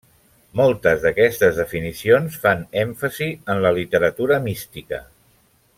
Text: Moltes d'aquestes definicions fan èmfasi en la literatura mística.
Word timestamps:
Moltes 0.59 1.03
d'aquestes 1.03 1.59
definicions 1.61 2.39
fan 2.47 2.65
èmfasi 2.85 3.29
en 3.55 3.65
la 3.67 3.73
literatura 3.79 4.41
mística. 4.51 5.03